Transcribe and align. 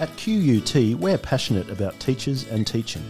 At 0.00 0.16
QUT, 0.16 0.94
we're 1.00 1.18
passionate 1.18 1.68
about 1.70 1.98
teachers 1.98 2.46
and 2.50 2.64
teaching. 2.64 3.02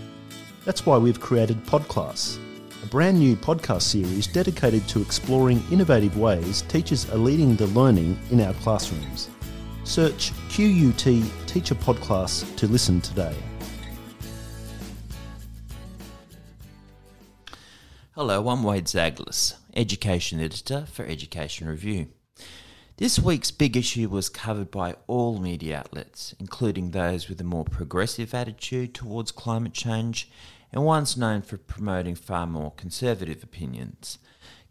That's 0.65 0.87
why 0.87 0.97
we've 0.97 1.21
created 1.21 1.63
Podclass, 1.67 2.39
a 2.83 2.87
brand 2.87 3.19
new 3.19 3.37
podcast 3.37 3.83
series 3.83 4.27
dedicated 4.27 4.89
to 4.89 5.03
exploring 5.03 5.63
innovative 5.71 6.17
ways 6.17 6.63
teachers 6.63 7.07
are 7.11 7.19
leading 7.19 7.57
the 7.57 7.67
learning 7.69 8.19
in 8.31 8.41
our 8.41 8.55
classrooms. 8.55 9.29
Search 9.85 10.33
QUT 10.49 10.97
Teacher 11.47 11.75
Podclass 11.75 12.57
to 12.57 12.67
listen 12.67 13.03
today. 13.03 13.37
Hello, 18.13 18.49
I'm 18.49 18.63
Wade 18.63 18.87
Zaglas, 18.87 19.57
Education 19.77 20.41
Editor 20.41 20.87
for 20.91 21.05
Education 21.05 21.69
Review. 21.69 22.09
This 22.99 23.17
week's 23.21 23.53
big 23.53 23.77
issue 23.77 24.09
was 24.09 24.29
covered 24.29 24.73
by 24.73 24.97
all 25.07 25.39
media 25.39 25.79
outlets, 25.79 26.35
including 26.41 26.91
those 26.91 27.29
with 27.29 27.41
a 27.41 27.45
more 27.45 27.65
progressive 27.65 28.35
attitude 28.35 28.93
towards 28.93 29.31
climate 29.31 29.73
change 29.73 30.29
and 30.73 30.85
ones 30.85 31.17
known 31.17 31.43
for 31.43 31.59
promoting 31.59 32.17
far 32.17 32.45
more 32.45 32.73
conservative 32.73 33.45
opinions. 33.45 34.19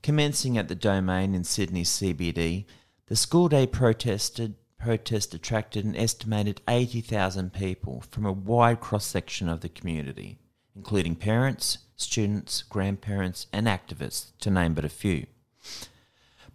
Commencing 0.03 0.57
at 0.57 0.67
the 0.67 0.75
Domain 0.75 1.33
in 1.33 1.45
Sydney 1.45 1.85
CBD, 1.85 2.65
the 3.05 3.15
school 3.15 3.47
day 3.47 3.65
protested, 3.65 4.55
protest 4.77 5.33
attracted 5.33 5.85
an 5.85 5.95
estimated 5.95 6.59
80,000 6.67 7.53
people 7.53 8.03
from 8.11 8.25
a 8.25 8.33
wide 8.33 8.81
cross 8.81 9.05
section 9.05 9.47
of 9.47 9.61
the 9.61 9.69
community, 9.69 10.37
including 10.75 11.15
parents, 11.15 11.77
students, 11.95 12.61
grandparents, 12.63 13.47
and 13.53 13.67
activists, 13.67 14.33
to 14.41 14.51
name 14.51 14.73
but 14.73 14.83
a 14.83 14.89
few. 14.89 15.27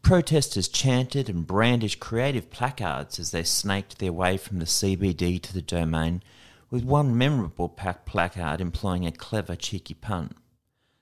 Protesters 0.02 0.66
chanted 0.66 1.28
and 1.28 1.46
brandished 1.46 2.00
creative 2.00 2.50
placards 2.50 3.20
as 3.20 3.30
they 3.30 3.44
snaked 3.44 3.98
their 3.98 4.12
way 4.12 4.36
from 4.36 4.58
the 4.58 4.64
CBD 4.64 5.40
to 5.40 5.54
the 5.54 5.62
domain, 5.62 6.22
with 6.70 6.84
one 6.84 7.16
memorable 7.16 7.68
placard 7.68 8.60
employing 8.60 9.06
a 9.06 9.12
clever, 9.12 9.54
cheeky 9.54 9.94
pun. 9.94 10.34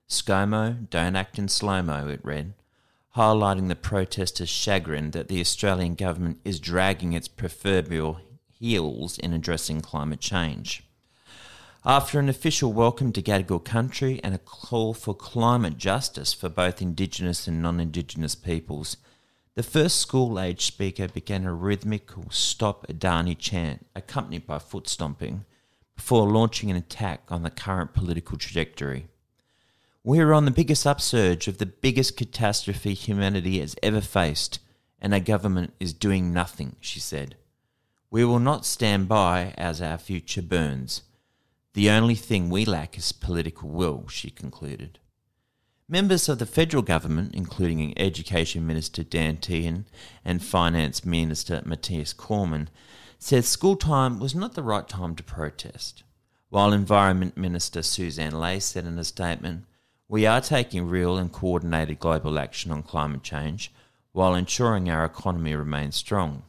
ScoMo, 0.09 0.89
don't 0.91 1.17
act 1.17 1.39
in 1.39 1.49
slow 1.49 1.81
mo, 1.83 2.09
it 2.09 2.21
read, 2.23 2.53
highlighting 3.17 3.69
the 3.69 3.77
protesters' 3.77 4.51
chagrin 4.51 5.13
that 5.13 5.29
the 5.29 5.41
Australian 5.41 5.95
government 5.95 6.39
is 6.45 6.61
dragging 6.61 7.15
its 7.15 7.29
proverbial 7.29 8.21
heels 8.51 9.19
in 9.19 9.33
addressing 9.33 9.81
climate 9.81 10.21
change. 10.21 10.85
After 11.85 12.21
an 12.21 12.29
official 12.29 12.75
welcome 12.75 13.11
to 13.15 13.23
Gadigal 13.23 13.65
country 13.65 14.21
and 14.23 14.35
a 14.35 14.39
call 14.39 14.93
for 14.93 15.15
climate 15.15 15.79
justice 15.79 16.35
for 16.35 16.51
both 16.51 16.83
Indigenous 16.83 17.49
and 17.49 17.63
non 17.63 17.81
Indigenous 17.81 18.35
peoples, 18.35 18.99
the 19.55 19.63
first 19.63 19.97
school 19.97 20.39
age 20.39 20.67
speaker 20.67 21.09
began 21.09 21.47
a 21.47 21.55
rhythmical 21.55 22.27
Stop 22.31 22.87
Adani 22.87 23.35
chant, 23.35 23.87
accompanied 23.97 24.47
by 24.47 24.59
foot 24.59 24.89
stomping, 24.89 25.47
before 25.97 26.29
launching 26.29 26.71
an 26.71 26.77
attack 26.77 27.23
on 27.31 27.45
the 27.45 27.51
current 27.51 27.95
political 27.95 28.37
trajectory. 28.37 29.07
We 30.05 30.21
are 30.21 30.35
on 30.35 30.45
the 30.45 30.51
biggest 30.51 30.87
upsurge 30.87 31.49
of 31.49 31.57
the 31.57 31.65
biggest 31.65 32.15
catastrophe 32.15 32.93
humanity 32.93 33.59
has 33.59 33.75
ever 33.83 34.03
faced, 34.03 34.59
and 35.01 35.15
our 35.15 35.21
government 35.21 35.73
is 35.81 35.95
doing 35.95 36.35
nothing, 36.35 36.77
she 36.79 37.01
said. 37.01 37.37
We 38.11 38.23
will 38.23 38.39
not 38.39 38.67
stand 38.67 39.09
by 39.09 39.55
as 39.57 39.81
our 39.81 39.97
future 39.97 40.43
burns. 40.43 41.05
The 41.73 41.91
only 41.91 42.17
thing 42.17 42.51
we 42.51 42.65
lack 42.65 42.99
is 42.99 43.13
political 43.13 43.69
will, 43.69 44.09
she 44.09 44.31
concluded. 44.31 44.99
Members 45.89 46.29
of 46.29 46.39
the 46.39 46.47
federal 46.47 46.83
government, 46.83 47.35
including 47.35 47.97
Education 47.97 48.67
Minister 48.67 49.05
Dan 49.05 49.37
Tehan 49.37 49.85
and 50.25 50.43
Finance 50.43 51.05
Minister 51.05 51.63
Matthias 51.65 52.13
Cormann, 52.13 52.71
said 53.19 53.45
school 53.45 53.77
time 53.77 54.19
was 54.19 54.35
not 54.35 54.55
the 54.55 54.63
right 54.63 54.89
time 54.89 55.15
to 55.15 55.23
protest. 55.23 56.03
While 56.49 56.73
Environment 56.73 57.37
Minister 57.37 57.81
Sussan 57.81 58.33
Ley 58.33 58.59
said 58.59 58.85
in 58.85 58.99
a 58.99 59.05
statement, 59.05 59.65
We 60.09 60.27
are 60.27 60.41
taking 60.41 60.89
real 60.89 61.17
and 61.17 61.31
coordinated 61.31 62.01
global 62.01 62.39
action 62.39 62.73
on 62.73 62.83
climate 62.83 63.23
change 63.23 63.73
while 64.13 64.35
ensuring 64.35 64.91
our 64.91 65.05
economy 65.05 65.55
remains 65.55 65.95
strong. 65.95 66.43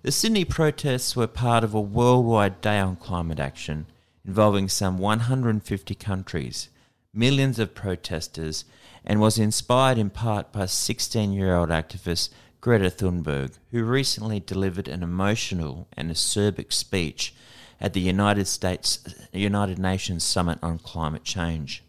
The 0.00 0.12
Sydney 0.12 0.46
protests 0.46 1.14
were 1.14 1.26
part 1.26 1.64
of 1.64 1.74
a 1.74 1.80
worldwide 1.80 2.62
day 2.62 2.78
on 2.78 2.96
climate 2.96 3.40
action 3.40 3.86
involving 4.26 4.68
some 4.68 4.98
150 4.98 5.94
countries, 5.94 6.68
millions 7.12 7.58
of 7.58 7.74
protesters, 7.74 8.64
and 9.04 9.20
was 9.20 9.38
inspired 9.38 9.98
in 9.98 10.10
part 10.10 10.52
by 10.52 10.66
16 10.66 11.32
year 11.32 11.54
old 11.54 11.68
activist 11.68 12.30
Greta 12.60 12.90
Thunberg, 12.90 13.58
who 13.70 13.84
recently 13.84 14.40
delivered 14.40 14.88
an 14.88 15.02
emotional 15.02 15.86
and 15.96 16.10
acerbic 16.10 16.72
speech 16.72 17.34
at 17.80 17.92
the 17.92 18.00
United 18.00 18.46
States 18.46 19.00
United 19.32 19.78
Nations 19.78 20.24
Summit 20.24 20.58
on 20.62 20.78
Climate 20.78 21.24
Change. 21.24 21.84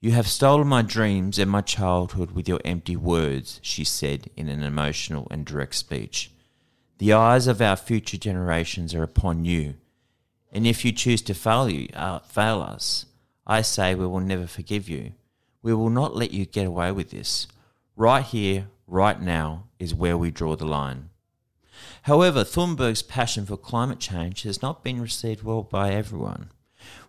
You 0.00 0.10
have 0.12 0.26
stolen 0.26 0.66
my 0.66 0.82
dreams 0.82 1.38
and 1.38 1.50
my 1.50 1.60
childhood 1.60 2.32
with 2.32 2.48
your 2.48 2.60
empty 2.64 2.96
words, 2.96 3.60
she 3.62 3.84
said 3.84 4.30
in 4.36 4.48
an 4.48 4.62
emotional 4.62 5.28
and 5.30 5.44
direct 5.44 5.76
speech. 5.76 6.30
The 6.98 7.12
eyes 7.12 7.46
of 7.46 7.62
our 7.62 7.76
future 7.76 8.18
generations 8.18 8.94
are 8.94 9.02
upon 9.02 9.44
you, 9.44 9.74
and 10.56 10.66
if 10.66 10.86
you 10.86 10.90
choose 10.90 11.20
to 11.20 11.34
fail, 11.34 11.68
you, 11.68 11.86
uh, 11.92 12.20
fail 12.20 12.62
us, 12.62 13.04
I 13.46 13.60
say 13.60 13.94
we 13.94 14.06
will 14.06 14.20
never 14.20 14.46
forgive 14.46 14.88
you. 14.88 15.12
We 15.60 15.74
will 15.74 15.90
not 15.90 16.16
let 16.16 16.30
you 16.30 16.46
get 16.46 16.66
away 16.66 16.92
with 16.92 17.10
this. 17.10 17.46
Right 17.94 18.24
here, 18.24 18.68
right 18.86 19.20
now, 19.20 19.64
is 19.78 19.94
where 19.94 20.16
we 20.16 20.30
draw 20.30 20.56
the 20.56 20.64
line. 20.64 21.10
However, 22.04 22.42
Thunberg's 22.42 23.02
passion 23.02 23.44
for 23.44 23.58
climate 23.58 23.98
change 23.98 24.44
has 24.44 24.62
not 24.62 24.82
been 24.82 24.98
received 24.98 25.42
well 25.42 25.62
by 25.62 25.90
everyone, 25.92 26.48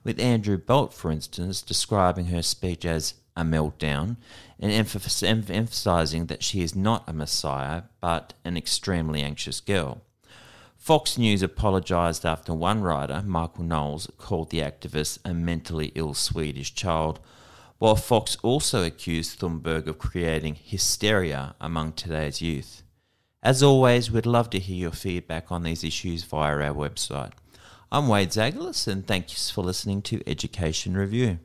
with 0.03 0.19
Andrew 0.19 0.57
Bolt, 0.57 0.93
for 0.93 1.09
instance, 1.09 1.61
describing 1.61 2.25
her 2.25 2.41
speech 2.41 2.83
as 2.83 3.13
a 3.37 3.43
meltdown 3.43 4.17
and 4.59 4.73
emphasizing 4.73 6.25
that 6.25 6.43
she 6.43 6.61
is 6.61 6.75
not 6.75 7.07
a 7.07 7.13
messiah 7.13 7.83
but 8.01 8.33
an 8.43 8.57
extremely 8.57 9.21
anxious 9.21 9.61
girl. 9.61 10.01
Fox 10.87 11.17
News 11.17 11.41
apologised 11.41 12.25
after 12.25 12.53
one 12.53 12.81
writer, 12.81 13.21
Michael 13.25 13.65
Knowles, 13.65 14.09
called 14.17 14.51
the 14.51 14.61
activist 14.61 15.19
a 15.25 15.33
mentally 15.33 15.91
ill 15.95 16.13
Swedish 16.13 16.73
child, 16.73 17.19
while 17.77 17.97
Fox 17.97 18.37
also 18.41 18.85
accused 18.85 19.37
Thunberg 19.37 19.87
of 19.87 19.97
creating 19.97 20.55
hysteria 20.55 21.55
among 21.59 21.91
today's 21.91 22.41
youth. 22.41 22.83
As 23.43 23.61
always, 23.61 24.09
we'd 24.09 24.25
love 24.25 24.49
to 24.51 24.59
hear 24.59 24.77
your 24.77 24.91
feedback 24.91 25.51
on 25.51 25.63
these 25.63 25.83
issues 25.83 26.23
via 26.23 26.55
our 26.55 26.73
website. 26.73 27.33
I'm 27.91 28.07
Wade 28.07 28.29
Zaglas, 28.29 28.87
and 28.87 29.05
thanks 29.05 29.49
for 29.49 29.65
listening 29.65 30.01
to 30.03 30.23
Education 30.25 30.95
Review. 30.95 31.39